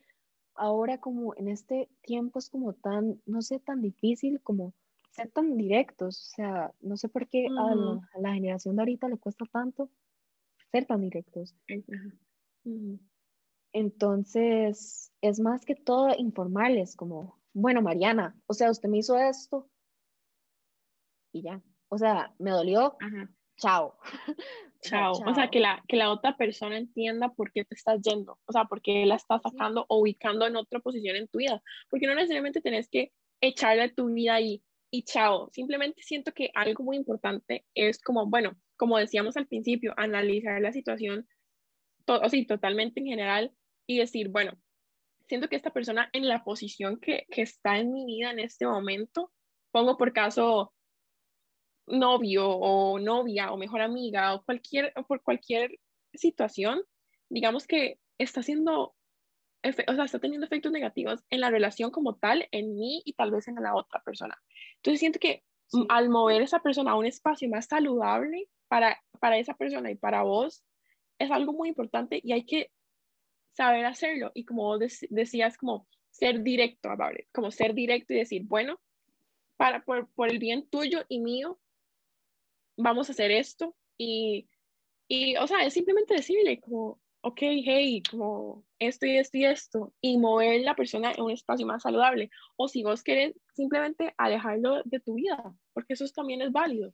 [0.55, 4.73] ahora como en este tiempo es como tan, no sé, tan difícil como
[5.11, 6.21] ser tan directos.
[6.21, 7.75] O sea, no sé por qué a,
[8.17, 9.89] la, generación de ahorita le cuesta tanto
[10.71, 11.53] ser tan directos.
[13.73, 19.67] Entonces, es más que todo informarles como, bueno, Mariana, o sea, usted me hizo esto
[21.33, 21.61] y ya.
[21.89, 22.95] O sea, me dolió,
[23.57, 23.97] chao.
[24.81, 25.13] chao.
[25.13, 28.51] O sea, que la, que la otra persona entienda por qué te estás yendo, o
[28.51, 32.05] sea, por qué la estás sacando o ubicando en otra posición en tu vida, porque
[32.05, 35.49] no necesariamente tenés que echarle tu vida ahí y chao.
[35.51, 40.71] Simplemente siento que algo muy importante es como, bueno, como decíamos al principio, analizar la
[40.71, 41.27] situación,
[42.05, 43.55] o sea, totalmente en general
[43.87, 44.53] y decir, bueno,
[45.27, 48.65] siento que esta persona en la posición que, que está en mi vida en este
[48.65, 49.31] momento,
[49.71, 50.73] pongo por caso
[51.87, 55.79] novio o novia o mejor amiga o cualquier, o por cualquier
[56.13, 56.81] situación,
[57.29, 58.95] digamos que está haciendo,
[59.63, 63.31] o sea, está teniendo efectos negativos en la relación como tal, en mí y tal
[63.31, 64.37] vez en la otra persona.
[64.77, 65.43] Entonces siento que
[65.89, 70.23] al mover esa persona a un espacio más saludable para, para esa persona y para
[70.23, 70.63] vos,
[71.19, 72.71] es algo muy importante y hay que
[73.53, 74.31] saber hacerlo.
[74.33, 78.79] Y como decías, como ser directo about it, como ser directo y decir, bueno,
[79.57, 81.59] para, por, por el bien tuyo y mío,
[82.77, 84.47] vamos a hacer esto y,
[85.07, 89.93] y, o sea, es simplemente decirle como, ok, hey, como esto y esto y esto,
[90.01, 92.29] y mover la persona en un espacio más saludable.
[92.57, 96.93] O si vos querés simplemente alejarlo de tu vida, porque eso también es válido.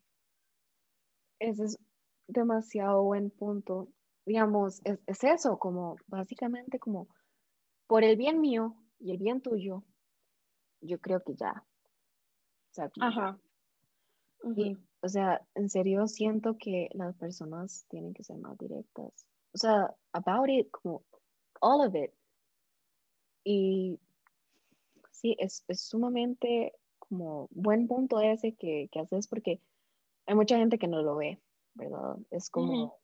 [1.39, 1.80] Ese es
[2.28, 3.89] demasiado buen punto.
[4.30, 7.08] Digamos, es, es eso, como básicamente como
[7.88, 9.84] por el bien mío y el bien tuyo,
[10.82, 11.65] yo creo que ya.
[12.70, 13.39] O sea, Ajá.
[14.56, 19.26] y, o sea, en serio siento que las personas tienen que ser más directas.
[19.52, 21.04] O sea, about it, como
[21.60, 22.12] all of it.
[23.44, 24.00] Y
[25.10, 29.60] sí, es, es sumamente como buen punto ese que, que, haces porque
[30.28, 31.42] hay mucha gente que no lo ve,
[31.74, 32.18] ¿verdad?
[32.30, 33.00] Es como...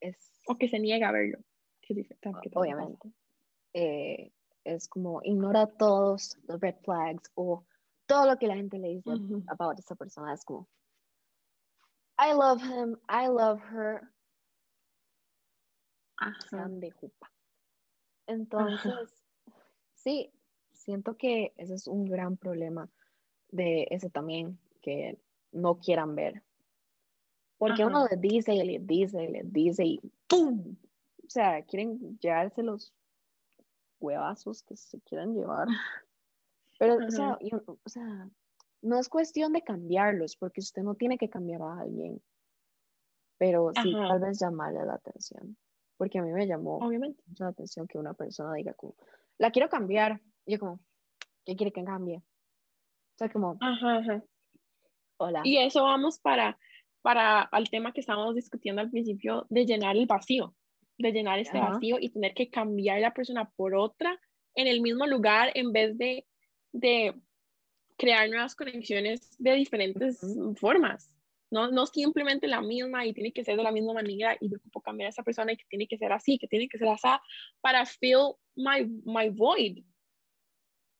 [0.00, 1.38] es, o que se niega a verlo.
[2.54, 3.12] obviamente.
[3.72, 4.32] Eh,
[4.64, 7.64] es como ignora todos los red flags o
[8.06, 9.10] todo lo que la gente le dice
[9.46, 10.34] about esa persona.
[10.34, 10.68] Es como,
[12.18, 14.02] I love him, I love her.
[16.68, 17.32] de jupa.
[18.26, 19.10] Entonces,
[19.94, 20.32] sí,
[20.72, 22.90] siento que ese es un gran problema
[23.48, 25.18] de ese también, que
[25.52, 26.42] no quieran ver.
[27.60, 30.76] Porque uno les dice y les dice y les dice y ¡pum!
[31.22, 32.94] O sea, quieren llevarse los
[34.00, 35.66] huevazos que se quieran llevar.
[36.78, 37.38] Pero, o sea,
[37.84, 38.30] o sea,
[38.80, 42.22] no es cuestión de cambiarlos, porque usted no tiene que cambiar a alguien,
[43.36, 45.58] pero sí, tal vez llamarle la atención,
[45.98, 47.22] porque a mí me llamó Obviamente.
[47.26, 48.94] mucho la atención que una persona diga como,
[49.36, 50.80] la quiero cambiar, y yo como,
[51.44, 52.16] ¿qué quiere que cambie?
[52.16, 54.22] O sea, como, ajá,
[55.18, 55.42] hola.
[55.44, 56.58] Y eso vamos para,
[57.02, 60.54] para el tema que estábamos discutiendo al principio, de llenar el vacío,
[60.98, 64.18] de llenar este vacío y tener que cambiar la persona por otra
[64.54, 66.26] en el mismo lugar en vez de,
[66.72, 67.14] de
[67.96, 70.20] crear nuevas conexiones de diferentes
[70.56, 71.16] formas.
[71.50, 74.58] No, no simplemente la misma y tiene que ser de la misma manera y yo
[74.58, 76.88] ocupo cambiar a esa persona y que tiene que ser así, que tiene que ser
[76.88, 77.08] así
[77.60, 79.84] para fill my, my void.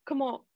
[0.05, 0.49] Como,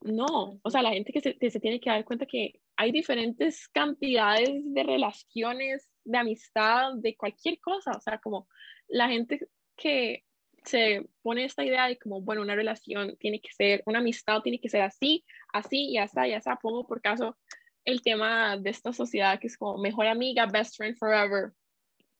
[0.00, 2.92] no, o sea, la gente que se, que se tiene que dar cuenta que hay
[2.92, 8.48] diferentes cantidades de relaciones, de amistad, de cualquier cosa, o sea, como
[8.88, 10.24] la gente que
[10.64, 14.60] se pone esta idea de como, bueno, una relación tiene que ser, una amistad tiene
[14.60, 16.56] que ser así, así y hasta, y hasta.
[16.56, 17.36] Pongo por caso
[17.84, 21.52] el tema de esta sociedad que es como mejor amiga, best friend forever.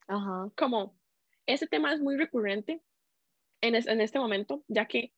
[0.06, 0.48] Ajá.
[0.56, 0.96] Como
[1.44, 2.80] ese tema es muy recurrente
[3.60, 5.12] en, en este momento, ya que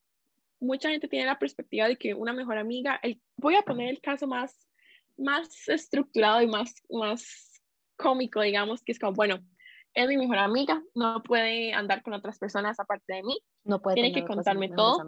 [0.59, 4.01] mucha gente tiene la perspectiva de que una mejor amiga, el, voy a poner el
[4.01, 4.68] caso más,
[5.19, 7.61] más estructurado y más, más
[7.97, 9.41] cómico, digamos, que es como, bueno,
[9.95, 13.97] es mi mejor amiga, no puede andar con otras personas aparte de mí, no puede
[13.97, 15.03] tiene que contarme todo,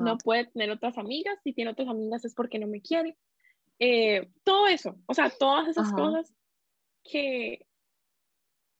[0.00, 3.16] no puede tener otras amigas, si tiene otras amigas es porque no me quiere,
[3.78, 6.34] eh, todo eso, o sea, todas esas cosas
[7.04, 7.66] que,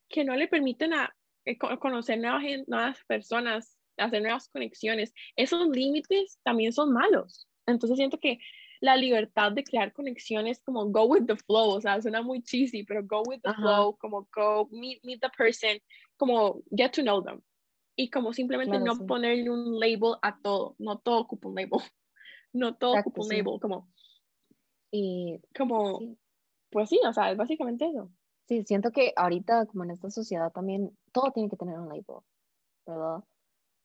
[0.08, 6.38] que no le permiten a, eh, conocer nuevas, nuevas personas, hacer nuevas conexiones, esos límites
[6.42, 7.48] también son malos.
[7.66, 8.38] Entonces siento que
[8.80, 12.82] la libertad de crear conexiones como go with the flow, o sea, suena muy cheesy,
[12.82, 15.78] pero go with the flow, como go meet, meet the person,
[16.16, 17.40] como get to know them.
[17.94, 21.70] Y como simplemente no ponerle un label a todo, no todo ocupa un label,
[22.52, 23.88] no todo ocupa un label, como...
[24.92, 26.16] Y como,
[26.70, 28.10] pues sí, o sea, es básicamente eso.
[28.48, 32.24] Sí, siento que ahorita, como en esta sociedad también, todo tiene que tener un label,
[32.84, 33.22] ¿verdad?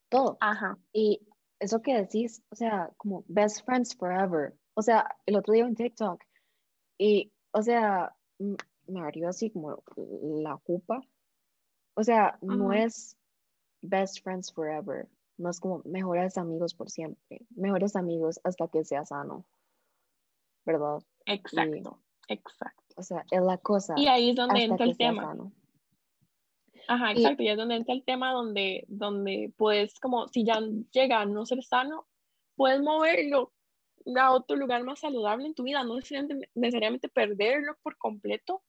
[0.09, 0.37] Todo.
[0.39, 0.79] Ajá.
[0.91, 1.21] Y
[1.59, 5.75] eso que decís, o sea, como best friends forever, o sea, el otro día en
[5.75, 6.21] TikTok,
[6.97, 8.15] y, o sea,
[8.87, 11.01] me abrió así como la culpa.
[11.95, 13.17] O sea, no es
[13.81, 15.07] best friends forever,
[15.37, 19.45] no es como mejores amigos por siempre, mejores amigos hasta que sea sano,
[20.65, 21.01] ¿verdad?
[21.25, 22.83] Exacto, exacto.
[22.97, 23.93] O sea, es la cosa.
[23.97, 25.35] Y ahí es donde entra el tema.
[26.87, 30.59] Ajá, exacto, y, es donde entra el tema donde, donde puedes, como, si ya
[30.91, 32.05] llega a no ser sano,
[32.55, 33.54] puedes moverlo
[34.17, 38.63] a otro lugar más saludable en tu vida, no necesariamente, necesariamente perderlo por completo,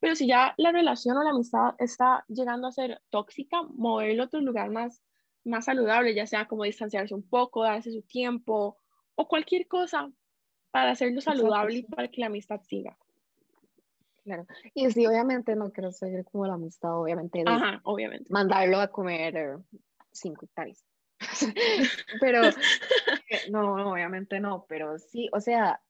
[0.00, 4.26] pero si ya la relación o la amistad está llegando a ser tóxica, moverlo a
[4.26, 5.00] otro lugar más,
[5.44, 8.76] más saludable, ya sea como distanciarse un poco, darse su tiempo
[9.14, 10.10] o cualquier cosa
[10.72, 12.96] para hacerlo saludable y para que la amistad siga.
[14.24, 14.46] Claro.
[14.74, 17.42] Y sí, obviamente no quiero seguir como la amistad, obviamente.
[17.46, 18.32] Ajá, obviamente.
[18.32, 19.56] Mandarlo a comer eh,
[20.12, 20.84] cinco hectáreas.
[22.20, 22.42] Pero,
[23.30, 25.80] eh, no, obviamente no, pero sí, o sea,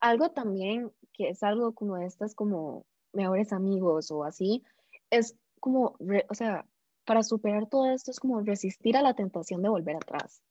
[0.00, 4.62] algo también que es algo como estas como mejores amigos o así,
[5.10, 5.96] es como,
[6.28, 6.64] o sea,
[7.04, 10.42] para superar todo esto es como resistir a la tentación de volver atrás.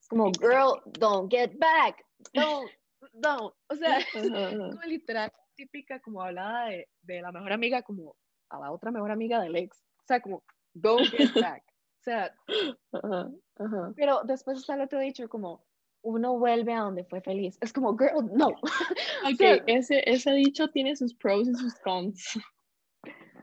[0.00, 2.70] Es como, girl, don't get back, don't,
[3.12, 3.54] don't.
[3.68, 3.98] O sea,
[4.76, 8.16] como literal típica como hablaba de, de, la mejor amiga como
[8.48, 9.78] a la otra mejor amiga del ex.
[9.98, 10.42] O sea, como,
[10.74, 11.62] don't get back.
[12.02, 12.34] O sea,
[13.94, 15.64] pero después está el otro dicho como,
[16.02, 17.56] uno vuelve a donde fue feliz.
[17.60, 18.48] Es como, girl, no.
[19.24, 22.40] Ok, ese, ese dicho tiene sus pros y sus cons.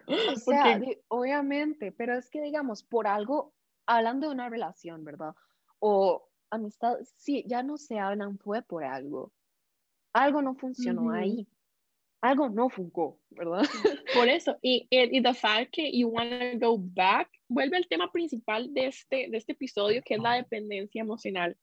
[0.07, 3.53] O sea, obviamente, pero es que digamos, por algo,
[3.86, 5.34] hablando de una relación, ¿verdad?
[5.80, 9.32] O amistad, sí, ya no se hablan, fue por algo.
[10.12, 11.47] Algo no funcionó ahí
[12.22, 13.61] algo no funcionó, ¿verdad?
[14.13, 18.11] Por eso, y, y the fact que you want to go back, vuelve al tema
[18.11, 21.57] principal de este, de este episodio, que es la dependencia emocional.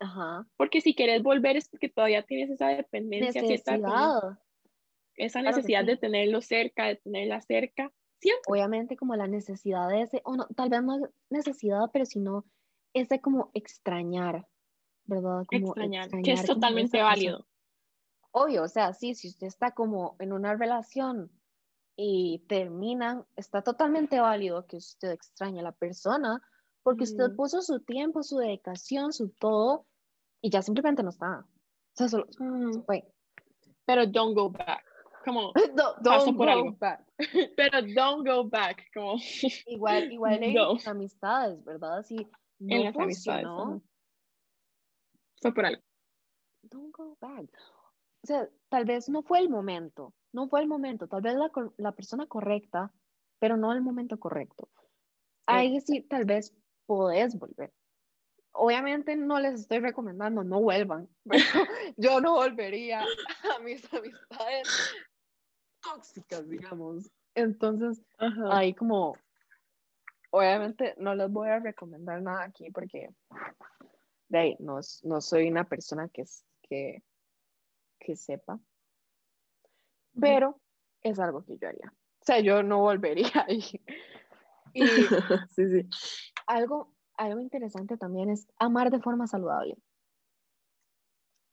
[0.00, 0.46] Ajá.
[0.56, 3.42] Porque si quieres volver es porque todavía tienes esa dependencia.
[3.42, 4.38] Necesidad.
[5.16, 7.92] esa necesidad de tenerlo cerca, de tenerla cerca.
[8.20, 8.42] Siempre.
[8.48, 12.44] Obviamente como la necesidad de ese, o no, tal vez no necesidad, pero sino
[12.94, 14.46] ese como extrañar,
[15.04, 15.44] ¿verdad?
[15.46, 17.46] Como extrañar, extrañar que es totalmente válido
[18.32, 21.30] obvio, o sea, sí, si usted está como en una relación
[21.96, 26.42] y terminan, está totalmente válido que usted extrañe a la persona
[26.82, 29.86] porque usted puso su tiempo, su dedicación, su todo
[30.40, 31.40] y ya simplemente no está.
[31.40, 32.84] O sea, solo mm.
[33.84, 34.84] Pero don't go back.
[35.24, 35.52] Como
[36.02, 37.04] don't go back.
[37.56, 38.86] Pero don't go back.
[38.94, 39.16] Como
[39.66, 42.02] igual, igual en las amistades, ¿verdad?
[42.02, 42.16] Si
[42.60, 43.46] no en las amistades.
[45.42, 45.82] Fue por algo.
[46.62, 47.50] Don't go back
[48.22, 51.50] o sea, tal vez no fue el momento, no fue el momento, tal vez la,
[51.78, 52.92] la persona correcta,
[53.38, 54.68] pero no el momento correcto.
[55.46, 56.54] Ahí sí, tal vez
[56.86, 57.72] podés volver.
[58.52, 61.64] Obviamente no les estoy recomendando, no vuelvan, pero
[61.96, 64.94] yo no volvería a mis amistades
[65.82, 67.10] tóxicas, digamos.
[67.34, 68.02] Entonces,
[68.50, 69.16] ahí como,
[70.30, 73.08] obviamente no les voy a recomendar nada aquí porque
[74.28, 76.24] de ahí no, no soy una persona que,
[76.62, 77.02] que
[78.00, 78.58] que sepa.
[80.18, 80.60] Pero
[81.02, 81.92] es algo que yo haría.
[82.20, 83.62] O sea, yo no volvería ahí.
[84.72, 84.82] Y
[85.50, 85.88] sí, sí.
[86.46, 89.76] Algo, algo interesante también es amar de forma saludable.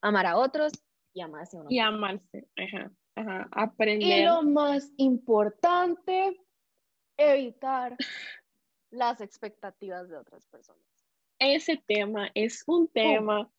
[0.02, 0.74] Amar a otros
[1.14, 1.70] y amarse a uno.
[1.70, 3.48] Y amarse, ajá, ajá.
[3.52, 4.08] Aprender.
[4.08, 6.40] Y lo más importante,
[7.18, 7.98] evitar
[8.92, 10.84] las expectativas de otras personas.
[11.40, 13.52] Ese tema es un tema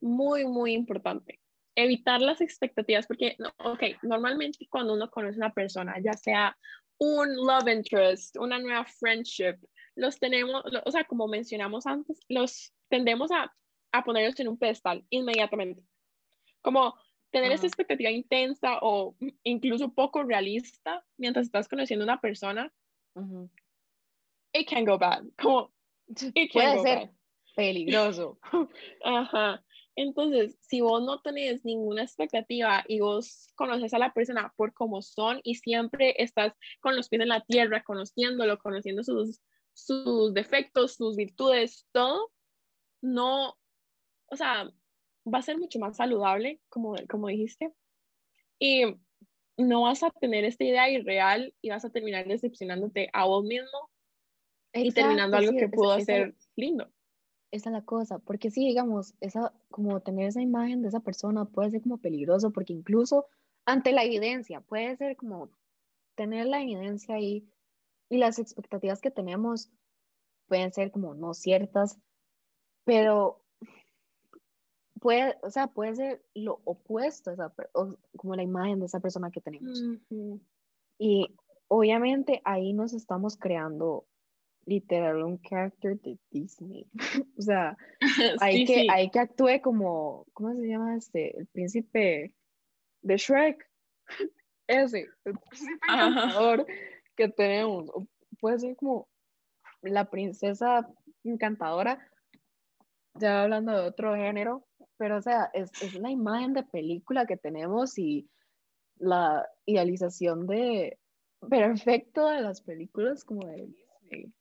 [0.00, 1.40] muy, muy importante
[1.76, 6.56] evitar las expectativas, porque, ok, normalmente cuando uno conoce a una persona, ya sea
[6.98, 9.56] un love interest, una nueva friendship,
[9.94, 13.54] los tenemos, o sea, como mencionamos antes, los tendemos a,
[13.92, 15.82] a ponerlos en un pedestal inmediatamente.
[16.62, 16.94] Como
[17.30, 19.14] tener esa expectativa intensa o
[19.44, 22.72] incluso poco realista mientras estás conociendo a una persona,
[24.54, 25.24] it can go bad.
[25.38, 25.70] Como,
[26.08, 27.10] it Puede ser
[27.54, 28.38] peligroso.
[29.04, 29.62] Ajá.
[29.96, 35.00] Entonces, si vos no tenés ninguna expectativa y vos conoces a la persona por cómo
[35.00, 39.40] son y siempre estás con los pies en la tierra, conociéndolo, conociendo sus,
[39.72, 42.30] sus defectos, sus virtudes, todo,
[43.00, 43.56] no,
[44.26, 44.70] o sea,
[45.26, 47.72] va a ser mucho más saludable, como, como dijiste,
[48.58, 48.84] y
[49.56, 53.90] no vas a tener esta idea irreal y vas a terminar decepcionándote a vos mismo
[54.74, 56.92] y terminando algo que pudo ser lindo
[57.56, 61.44] esa es la cosa, porque sí, digamos, esa, como tener esa imagen de esa persona
[61.44, 63.26] puede ser como peligroso, porque incluso
[63.64, 65.50] ante la evidencia, puede ser como
[66.14, 67.48] tener la evidencia ahí
[68.08, 69.70] y las expectativas que tenemos
[70.46, 71.98] pueden ser como no ciertas,
[72.84, 73.42] pero
[75.00, 77.52] puede, o sea, puede ser lo opuesto, esa,
[78.16, 79.82] como la imagen de esa persona que tenemos.
[80.98, 81.34] Y
[81.68, 84.06] obviamente ahí nos estamos creando
[84.66, 86.86] literal un character de Disney.
[87.38, 87.76] o sea,
[88.40, 91.38] hay, que, hay que actúe como, ¿cómo se llama este?
[91.38, 92.34] El príncipe
[93.02, 93.66] de Shrek.
[94.68, 96.66] Ese, el príncipe
[97.14, 97.90] que tenemos.
[98.40, 99.08] Puede ser como
[99.82, 100.88] la princesa
[101.22, 102.10] encantadora,
[103.14, 104.66] ya hablando de otro género,
[104.98, 108.28] pero o sea, es, es una imagen de película que tenemos y
[108.96, 110.98] la idealización de
[111.48, 114.32] perfecto de las películas como de Disney.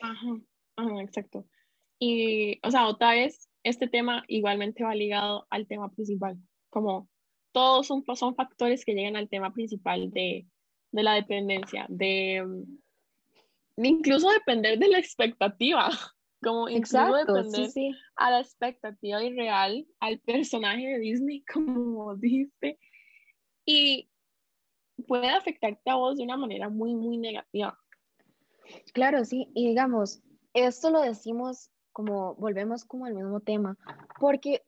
[0.00, 0.40] Ajá,
[0.76, 1.46] ajá, exacto.
[1.98, 6.36] Y, o sea, otra vez, este tema igualmente va ligado al tema principal,
[6.70, 7.08] como
[7.52, 10.46] todos son, son factores que llegan al tema principal de,
[10.92, 12.44] de la dependencia, de,
[13.78, 15.88] incluso depender de la expectativa,
[16.42, 17.70] como incluso depender
[18.16, 22.78] a la expectativa irreal, al personaje de Disney, como dice,
[23.64, 24.10] y
[25.06, 27.78] puede afectarte a vos de una manera muy, muy negativa.
[28.92, 30.22] Claro, sí, y digamos,
[30.54, 33.76] esto lo decimos como, volvemos como al mismo tema,
[34.20, 34.64] porque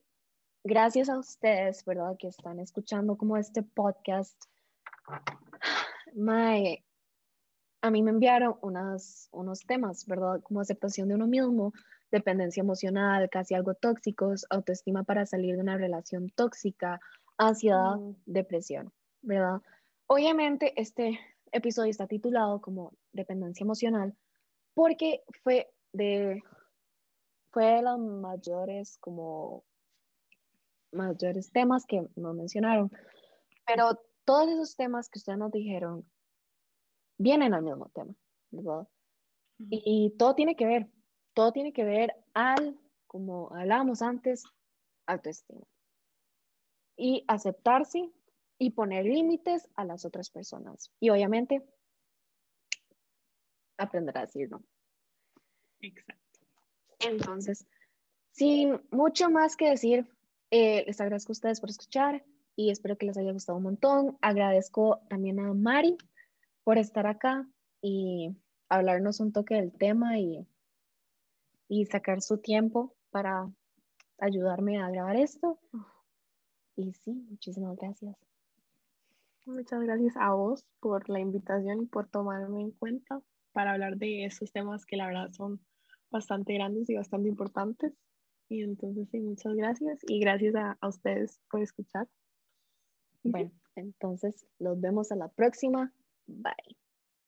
[0.64, 2.16] gracias a ustedes, ¿verdad?
[2.18, 4.36] Que están escuchando como este podcast,
[6.14, 6.82] my,
[7.82, 10.40] a mí me enviaron unas, unos temas, ¿verdad?
[10.42, 11.72] Como aceptación de uno mismo,
[12.10, 17.00] dependencia emocional, casi algo tóxicos, autoestima para salir de una relación tóxica,
[17.36, 18.14] ansiedad, mm.
[18.26, 18.92] depresión,
[19.22, 19.60] ¿verdad?
[20.06, 21.18] Obviamente este
[21.52, 24.14] episodio está titulado como dependencia emocional
[24.74, 26.42] porque fue de
[27.50, 29.64] fue de los mayores como
[30.92, 32.90] mayores temas que nos mencionaron,
[33.66, 36.04] pero todos esos temas que ustedes nos dijeron
[37.18, 38.14] vienen al mismo tema,
[38.50, 38.86] ¿verdad?
[39.58, 40.88] Y, todo tiene que ver,
[41.34, 42.78] todo tiene que ver al,
[43.08, 44.44] como hablábamos antes,
[45.06, 45.66] autoestima.
[46.96, 48.08] Y aceptarse
[48.58, 50.90] y poner límites a las otras personas.
[51.00, 51.64] Y obviamente,
[53.76, 54.62] aprender a decir no.
[55.80, 56.40] Exacto.
[57.00, 57.66] Entonces,
[58.32, 60.10] sin mucho más que decir,
[60.50, 62.24] eh, les agradezco a ustedes por escuchar
[62.56, 64.18] y espero que les haya gustado un montón.
[64.20, 65.96] Agradezco también a Mari
[66.64, 67.48] por estar acá
[67.80, 68.36] y
[68.68, 70.46] hablarnos un toque del tema y,
[71.68, 73.48] y sacar su tiempo para
[74.18, 75.60] ayudarme a grabar esto.
[76.76, 78.16] Y sí, muchísimas gracias.
[79.48, 83.22] Muchas gracias a vos por la invitación y por tomarme en cuenta
[83.52, 85.58] para hablar de esos temas que la verdad son
[86.10, 87.94] bastante grandes y bastante importantes.
[88.50, 92.06] Y entonces, sí, muchas gracias y gracias a, a ustedes por escuchar.
[93.22, 95.94] Bueno, entonces los vemos a la próxima.
[96.26, 96.76] Bye.